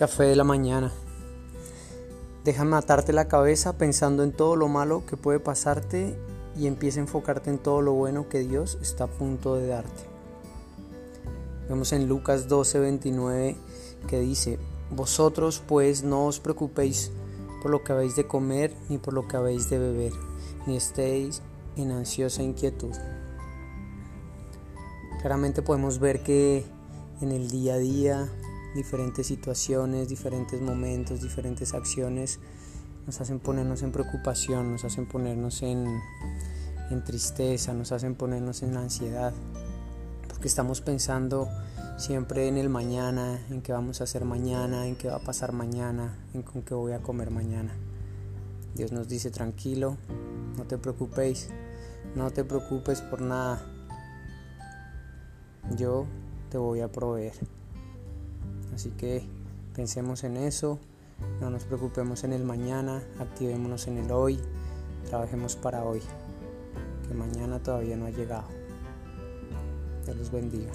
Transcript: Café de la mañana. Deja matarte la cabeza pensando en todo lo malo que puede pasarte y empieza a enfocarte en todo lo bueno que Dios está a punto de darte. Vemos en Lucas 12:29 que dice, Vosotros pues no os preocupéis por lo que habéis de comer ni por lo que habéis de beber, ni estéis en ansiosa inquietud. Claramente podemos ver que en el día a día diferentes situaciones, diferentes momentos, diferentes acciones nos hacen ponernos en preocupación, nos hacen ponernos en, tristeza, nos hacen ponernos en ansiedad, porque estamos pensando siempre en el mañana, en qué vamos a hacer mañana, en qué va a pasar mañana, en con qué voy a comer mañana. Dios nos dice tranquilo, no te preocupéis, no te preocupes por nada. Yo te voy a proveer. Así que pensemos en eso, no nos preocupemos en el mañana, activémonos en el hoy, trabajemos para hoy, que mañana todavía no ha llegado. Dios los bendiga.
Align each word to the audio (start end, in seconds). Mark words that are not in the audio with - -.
Café 0.00 0.22
de 0.22 0.34
la 0.34 0.44
mañana. 0.44 0.90
Deja 2.42 2.64
matarte 2.64 3.12
la 3.12 3.28
cabeza 3.28 3.76
pensando 3.76 4.22
en 4.22 4.32
todo 4.32 4.56
lo 4.56 4.66
malo 4.66 5.04
que 5.04 5.18
puede 5.18 5.40
pasarte 5.40 6.18
y 6.56 6.66
empieza 6.68 7.00
a 7.00 7.02
enfocarte 7.02 7.50
en 7.50 7.58
todo 7.58 7.82
lo 7.82 7.92
bueno 7.92 8.26
que 8.26 8.38
Dios 8.38 8.78
está 8.80 9.04
a 9.04 9.08
punto 9.08 9.56
de 9.56 9.66
darte. 9.66 10.04
Vemos 11.68 11.92
en 11.92 12.08
Lucas 12.08 12.48
12:29 12.48 13.56
que 14.08 14.20
dice, 14.20 14.58
Vosotros 14.90 15.62
pues 15.68 16.02
no 16.02 16.24
os 16.24 16.40
preocupéis 16.40 17.12
por 17.60 17.70
lo 17.70 17.84
que 17.84 17.92
habéis 17.92 18.16
de 18.16 18.26
comer 18.26 18.74
ni 18.88 18.96
por 18.96 19.12
lo 19.12 19.28
que 19.28 19.36
habéis 19.36 19.68
de 19.68 19.78
beber, 19.78 20.14
ni 20.66 20.78
estéis 20.78 21.42
en 21.76 21.90
ansiosa 21.90 22.42
inquietud. 22.42 22.96
Claramente 25.20 25.60
podemos 25.60 25.98
ver 25.98 26.22
que 26.22 26.64
en 27.20 27.32
el 27.32 27.50
día 27.50 27.74
a 27.74 27.76
día 27.78 28.32
diferentes 28.74 29.26
situaciones, 29.26 30.08
diferentes 30.08 30.60
momentos, 30.60 31.22
diferentes 31.22 31.74
acciones 31.74 32.38
nos 33.06 33.20
hacen 33.20 33.40
ponernos 33.40 33.82
en 33.82 33.92
preocupación, 33.92 34.72
nos 34.72 34.84
hacen 34.84 35.06
ponernos 35.06 35.62
en, 35.62 36.00
tristeza, 37.04 37.72
nos 37.72 37.92
hacen 37.92 38.14
ponernos 38.14 38.62
en 38.62 38.76
ansiedad, 38.76 39.32
porque 40.28 40.48
estamos 40.48 40.80
pensando 40.80 41.48
siempre 41.98 42.48
en 42.48 42.56
el 42.56 42.68
mañana, 42.68 43.40
en 43.50 43.62
qué 43.62 43.72
vamos 43.72 44.00
a 44.00 44.04
hacer 44.04 44.24
mañana, 44.24 44.86
en 44.86 44.96
qué 44.96 45.08
va 45.08 45.16
a 45.16 45.24
pasar 45.24 45.52
mañana, 45.52 46.18
en 46.34 46.42
con 46.42 46.62
qué 46.62 46.74
voy 46.74 46.92
a 46.92 47.00
comer 47.00 47.30
mañana. 47.30 47.72
Dios 48.74 48.92
nos 48.92 49.08
dice 49.08 49.30
tranquilo, 49.30 49.96
no 50.56 50.64
te 50.64 50.78
preocupéis, 50.78 51.48
no 52.14 52.30
te 52.30 52.44
preocupes 52.44 53.02
por 53.02 53.22
nada. 53.22 53.60
Yo 55.76 56.06
te 56.50 56.58
voy 56.58 56.80
a 56.80 56.90
proveer. 56.90 57.59
Así 58.80 58.88
que 58.92 59.22
pensemos 59.76 60.24
en 60.24 60.38
eso, 60.38 60.78
no 61.38 61.50
nos 61.50 61.64
preocupemos 61.64 62.24
en 62.24 62.32
el 62.32 62.44
mañana, 62.44 63.02
activémonos 63.18 63.86
en 63.88 63.98
el 63.98 64.10
hoy, 64.10 64.40
trabajemos 65.06 65.54
para 65.54 65.84
hoy, 65.84 66.00
que 67.06 67.12
mañana 67.12 67.62
todavía 67.62 67.98
no 67.98 68.06
ha 68.06 68.10
llegado. 68.10 68.48
Dios 70.06 70.16
los 70.16 70.30
bendiga. 70.30 70.72